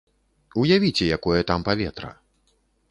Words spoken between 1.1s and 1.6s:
якое там